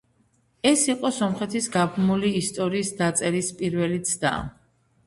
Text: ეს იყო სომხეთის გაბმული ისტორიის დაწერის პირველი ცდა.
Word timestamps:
ეს 0.69 0.85
იყო 0.93 1.11
სომხეთის 1.17 1.67
გაბმული 1.75 2.33
ისტორიის 2.43 2.93
დაწერის 3.05 3.55
პირველი 3.63 4.03
ცდა. 4.13 4.35